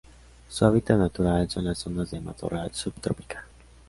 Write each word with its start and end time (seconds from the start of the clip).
Su 0.49 0.65
hábitat 0.65 0.97
natural 0.97 1.47
son 1.47 1.65
las 1.65 1.77
zonas 1.77 2.09
de 2.09 2.19
matorral 2.19 2.73
subtropical. 2.73 3.43